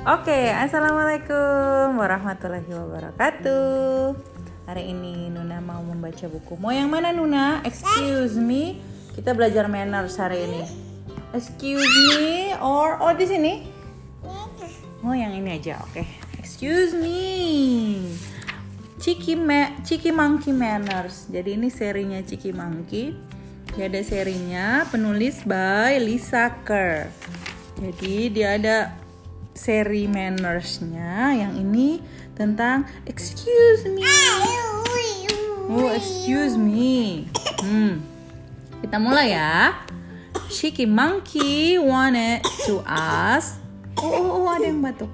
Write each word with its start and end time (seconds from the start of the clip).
Oke, 0.00 0.48
assalamualaikum 0.48 2.00
warahmatullahi 2.00 2.72
wabarakatuh. 2.72 4.16
Hari 4.64 4.96
ini 4.96 5.28
Nuna 5.28 5.60
mau 5.60 5.84
membaca 5.84 6.24
buku. 6.24 6.56
Mau 6.56 6.72
yang 6.72 6.88
mana 6.88 7.12
Nuna? 7.12 7.60
Excuse 7.68 8.32
me. 8.32 8.80
Kita 9.12 9.36
belajar 9.36 9.68
manners 9.68 10.16
hari 10.16 10.48
ini. 10.48 10.64
Excuse 11.36 11.84
me 12.16 12.56
or 12.64 12.96
oh 12.96 13.12
di 13.12 13.28
sini? 13.28 13.52
Oh 15.04 15.12
yang 15.12 15.36
ini 15.36 15.60
aja, 15.60 15.76
oke. 15.84 16.00
Excuse 16.40 16.96
me. 16.96 18.16
Ciki 18.96 19.36
Ma 19.36 19.84
Ciki 19.84 20.16
Monkey 20.16 20.56
Manners. 20.56 21.28
Jadi 21.28 21.60
ini 21.60 21.68
serinya 21.68 22.24
Ciki 22.24 22.56
Monkey. 22.56 23.12
Dia 23.76 23.92
ada 23.92 24.00
serinya 24.00 24.88
penulis 24.88 25.44
by 25.44 26.00
Lisa 26.00 26.56
Kerr. 26.64 27.12
Jadi 27.76 28.32
dia 28.32 28.56
ada 28.56 28.96
seri 29.54 30.06
mannersnya 30.06 31.34
yang 31.34 31.58
ini 31.58 32.00
tentang 32.38 32.86
excuse 33.04 33.84
me. 33.84 34.06
Oh 35.70 35.92
excuse 35.94 36.58
me. 36.58 37.28
Hmm. 37.62 38.02
Kita 38.80 38.96
mulai 38.98 39.36
ya. 39.36 39.86
Shiki 40.50 40.82
Monkey 40.82 41.78
wanted 41.78 42.42
to 42.66 42.82
ask 42.86 43.62
oh, 44.02 44.10
oh, 44.10 44.28
oh 44.42 44.50
ada 44.50 44.66
yang 44.66 44.82
batuk. 44.82 45.10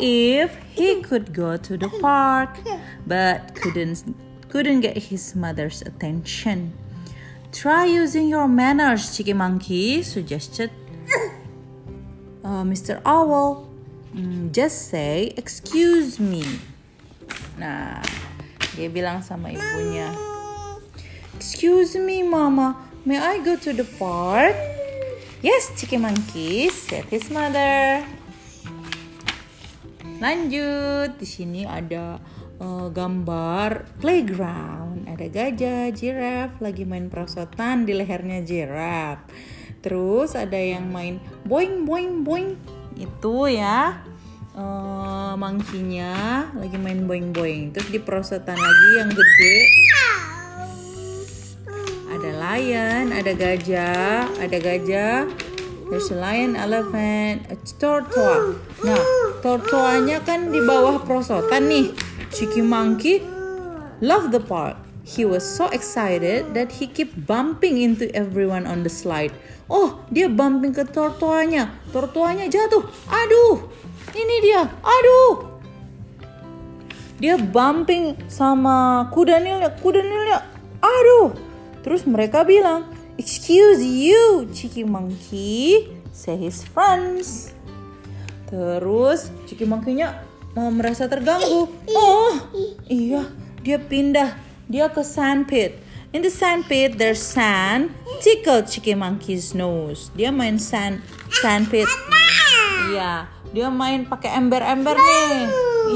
If 0.00 0.56
he 0.72 1.04
could 1.04 1.36
go 1.36 1.60
to 1.60 1.76
the 1.76 1.92
park 2.00 2.56
but 3.04 3.52
couldn't 3.52 4.16
couldn't 4.48 4.80
get 4.80 5.12
his 5.12 5.36
mother's 5.36 5.84
attention. 5.84 6.72
Try 7.52 7.84
using 7.84 8.32
your 8.32 8.48
manners 8.48 9.12
Shiki 9.12 9.36
Monkey 9.36 10.00
suggested 10.00 10.72
uh, 12.62 12.64
Mr. 12.64 13.02
Owl, 13.02 13.66
mm, 14.14 14.54
just 14.54 14.86
say 14.94 15.34
excuse 15.34 16.22
me. 16.22 16.46
Nah, 17.58 17.98
dia 18.78 18.86
bilang 18.86 19.20
sama 19.26 19.50
ibunya, 19.50 20.14
Excuse 21.34 21.98
me, 21.98 22.22
Mama, 22.22 22.78
may 23.02 23.18
I 23.18 23.42
go 23.42 23.58
to 23.58 23.74
the 23.74 23.82
park? 23.98 24.54
Yes, 25.42 25.74
Chicky 25.74 25.98
Monkey, 25.98 26.70
said 26.70 27.10
his 27.10 27.26
mother. 27.34 28.06
Lanjut, 30.22 31.18
di 31.18 31.26
sini 31.26 31.66
ada 31.66 32.22
uh, 32.62 32.86
gambar 32.94 33.90
playground. 33.98 35.10
Ada 35.10 35.26
gajah, 35.26 35.90
giraffe 35.90 36.62
lagi 36.62 36.86
main 36.86 37.10
perosotan 37.10 37.90
di 37.90 37.90
lehernya 37.90 38.46
giraffe. 38.46 39.26
Terus 39.82 40.38
ada 40.38 40.56
yang 40.56 40.88
main 40.88 41.18
boing 41.42 41.82
boing 41.82 42.22
boing 42.22 42.54
itu 42.94 43.50
ya 43.50 43.98
uh, 44.54 45.34
mangkinya 45.34 46.46
lagi 46.54 46.78
main 46.78 47.04
boing 47.04 47.34
boing. 47.34 47.74
Terus 47.74 47.90
di 47.90 47.98
perosotan 47.98 48.54
lagi 48.54 48.88
yang 48.96 49.10
gede 49.10 49.58
ada 52.22 52.30
lion, 52.38 53.10
ada 53.10 53.32
gajah, 53.34 54.30
ada 54.38 54.58
gajah. 54.62 55.26
There's 55.90 56.08
a 56.14 56.16
lion, 56.22 56.54
elephant, 56.54 57.50
a 57.50 57.58
tortoise. 57.82 58.62
Nah, 58.86 59.02
tortoanya 59.42 60.22
kan 60.22 60.54
di 60.54 60.62
bawah 60.62 61.02
perosotan 61.02 61.66
nih. 61.66 61.90
Chicky 62.30 62.62
Monkey 62.62 63.20
love 63.98 64.30
the 64.30 64.38
park. 64.38 64.78
He 65.02 65.26
was 65.26 65.42
so 65.42 65.66
excited 65.74 66.54
that 66.54 66.78
he 66.78 66.86
keep 66.86 67.10
bumping 67.26 67.82
into 67.82 68.06
everyone 68.14 68.70
on 68.70 68.86
the 68.86 68.92
slide. 68.92 69.34
Oh, 69.72 70.04
dia 70.12 70.28
bumping 70.28 70.76
ke 70.76 70.84
tortoanya. 70.84 71.72
Tortoanya 71.88 72.44
jatuh. 72.44 72.84
Aduh, 73.08 73.72
ini 74.12 74.36
dia. 74.44 74.68
Aduh. 74.68 75.56
Dia 77.16 77.40
bumping 77.40 78.20
sama 78.28 79.08
kuda 79.08 79.40
nilnya. 79.40 79.72
Kuda 79.80 80.04
nilnya. 80.04 80.44
Aduh. 80.84 81.32
Terus 81.80 82.04
mereka 82.04 82.44
bilang, 82.44 82.84
Excuse 83.16 83.80
you, 83.80 84.48
Chicky 84.52 84.84
Monkey, 84.84 85.88
say 86.12 86.36
his 86.36 86.64
friends. 86.64 87.56
Terus 88.52 89.32
Chicky 89.48 89.64
Monkey-nya 89.64 90.20
uh, 90.52 90.68
merasa 90.68 91.08
terganggu. 91.08 91.68
Oh, 91.92 92.32
iya, 92.88 93.24
dia 93.64 93.80
pindah 93.80 94.36
dia 94.68 94.88
ke 94.88 95.04
sandpit. 95.04 95.76
In 96.12 96.20
the 96.20 96.28
sandpit 96.28 97.00
there's 97.00 97.24
sand. 97.24 97.96
Tickle 98.20 98.68
Chicky 98.68 98.92
Monkey's 98.92 99.56
nose. 99.56 100.12
Dia 100.12 100.28
main 100.28 100.60
sand 100.60 101.00
sandpit. 101.40 101.88
Iya, 102.92 103.24
dia 103.48 103.72
main 103.72 104.04
pakai 104.04 104.36
ember-ember 104.36 104.92
nih. 104.92 105.48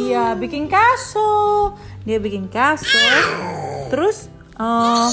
Iya, 0.09 0.33
bikin 0.41 0.73
kasur. 0.73 1.77
Dia 2.09 2.17
bikin 2.17 2.49
kasur. 2.49 3.13
Terus 3.93 4.33
uh, 4.57 5.13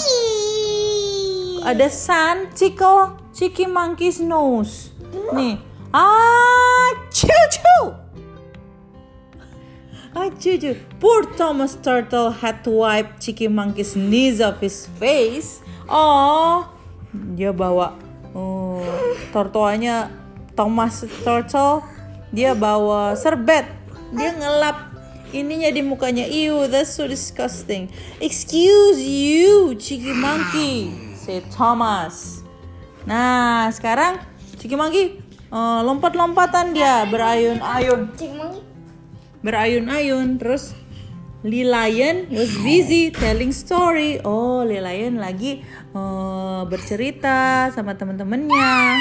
ada 1.67 1.87
sand 1.91 2.55
tickle 2.55 3.19
Chicky 3.35 3.67
Monkey's 3.67 4.23
nose. 4.23 4.95
Nih. 5.35 5.59
Ah, 5.91 6.89
ciu 7.11 7.27
Aduh, 10.13 10.77
poor 11.01 11.25
Thomas 11.33 11.73
Turtle 11.73 12.29
had 12.29 12.61
to 12.61 12.85
wipe 12.85 13.17
Chicky 13.17 13.49
Monkey's 13.49 13.97
knees 13.97 14.37
off 14.37 14.61
his 14.61 14.85
face. 15.01 15.65
Oh, 15.89 16.69
dia 17.33 17.49
bawa 17.49 17.97
oh, 18.37 18.85
tortoanya 19.33 20.13
Thomas 20.53 21.01
Turtle. 21.25 21.81
Dia 22.29 22.53
bawa 22.53 23.17
serbet. 23.17 23.65
Dia 24.13 24.37
ngelap 24.37 24.93
ininya 25.33 25.73
di 25.73 25.81
mukanya. 25.81 26.29
Ew, 26.29 26.69
that's 26.69 26.93
so 26.93 27.09
disgusting. 27.09 27.89
Excuse 28.21 29.01
you, 29.01 29.73
Chicky 29.81 30.13
Monkey, 30.13 30.93
said 31.17 31.41
Thomas. 31.49 32.45
Nah, 33.09 33.65
sekarang 33.73 34.21
Chicky 34.61 34.77
Monkey 34.77 35.17
uh, 35.49 35.81
lompat-lompatan 35.81 36.77
dia 36.77 37.09
berayun-ayun. 37.09 38.13
Chicky 38.13 38.37
Monkey 38.37 38.73
berayun-ayun 39.43 40.39
terus 40.39 40.73
Lion 41.43 42.31
was 42.31 42.55
busy 42.63 43.11
telling 43.11 43.51
story. 43.51 44.15
Oh, 44.23 44.63
Lion 44.63 45.19
lagi 45.19 45.59
uh, 45.91 46.63
bercerita 46.63 47.67
sama 47.75 47.99
teman-temannya. 47.99 48.95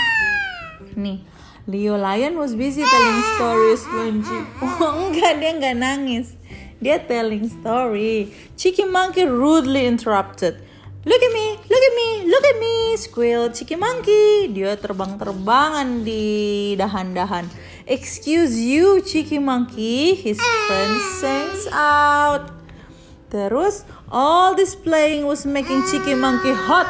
Nih, 0.99 1.23
Leo 1.71 1.95
Lion 1.95 2.35
was 2.35 2.59
busy 2.59 2.83
telling 2.83 3.23
stories 3.39 3.83
Lonji. 3.87 4.39
Oh, 4.59 4.91
enggak, 5.07 5.39
dia 5.39 5.51
enggak 5.55 5.77
nangis. 5.79 6.35
Dia 6.83 6.99
telling 6.99 7.47
story. 7.47 8.35
Chicky 8.59 8.83
Monkey 8.91 9.23
rudely 9.23 9.87
interrupted. 9.87 10.59
Look 11.07 11.23
at 11.23 11.33
me, 11.35 11.47
look 11.67 11.85
at 11.87 11.95
me, 11.95 12.09
look 12.27 12.47
at 12.47 12.59
me, 12.59 12.75
squealed 12.99 13.55
Chicky 13.55 13.79
Monkey. 13.79 14.51
Dia 14.51 14.75
terbang-terbangan 14.75 16.03
di 16.03 16.75
dahan-dahan. 16.75 17.47
Excuse 17.87 18.61
you, 18.61 19.03
Cheeky 19.03 19.39
Monkey, 19.39 20.15
his 20.15 20.39
friend 20.67 21.01
sings 21.19 21.67
out. 21.73 22.51
Terus, 23.29 23.85
all 24.11 24.55
this 24.55 24.77
playing 24.77 25.27
was 25.27 25.45
making 25.45 25.83
Cheeky 25.91 26.15
Monkey 26.15 26.53
hot, 26.53 26.87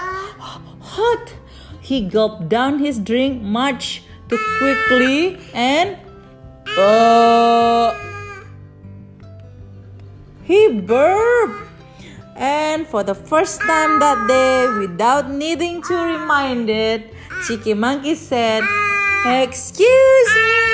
hot. 0.81 1.35
He 1.81 2.03
gulped 2.03 2.49
down 2.49 2.79
his 2.79 2.99
drink 2.99 3.43
much 3.43 4.03
too 4.29 4.39
quickly 4.59 5.39
and 5.55 5.97
uh, 6.77 7.95
he 10.45 10.81
burped. 10.81 11.71
And 12.37 12.87
for 12.87 13.03
the 13.03 13.15
first 13.15 13.61
time 13.61 13.99
that 14.01 14.27
day, 14.29 14.69
without 14.79 15.31
needing 15.31 15.81
to 15.83 15.95
remind 15.95 16.69
it, 16.69 17.15
Cheeky 17.47 17.75
Monkey 17.75 18.15
said, 18.15 18.65
Excuse 19.25 20.35
me. 20.35 20.72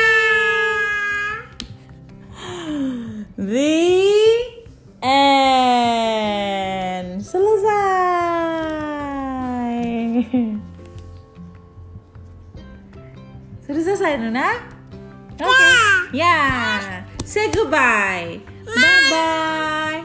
The 3.49 3.81
end. 5.00 5.25
Selesai. 7.25 7.73
Sudah 13.65 13.83
selesai, 13.89 14.21
Nuna? 14.21 14.53
Oke. 15.41 15.49
Okay. 15.49 15.73
Ya. 16.12 16.29
Yeah. 16.29 17.09
Say 17.25 17.49
goodbye. 17.49 18.37
Bye 18.69 19.00
bye. 19.09 20.05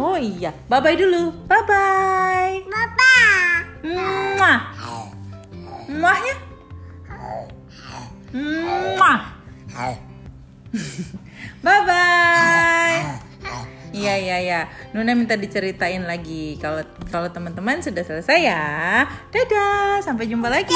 Oh 0.00 0.16
iya, 0.16 0.56
bye 0.64 0.80
bye 0.80 0.96
dulu. 0.96 1.28
Bye 1.44 1.60
bye. 1.68 2.64
Bye 2.72 2.88
bye. 2.96 3.68
Muah. 3.84 4.72
Bye 11.64 11.82
bye. 11.86 13.00
Iya 13.94 14.18
iya 14.18 14.36
iya. 14.42 14.60
Nuna 14.90 15.14
minta 15.14 15.38
diceritain 15.38 16.02
lagi 16.02 16.58
kalau 16.58 16.82
kalau 17.14 17.30
teman-teman 17.30 17.78
sudah 17.78 18.02
selesai 18.02 18.38
ya. 18.42 19.06
Dadah, 19.30 20.02
sampai 20.02 20.26
jumpa 20.26 20.50
lagi. 20.50 20.74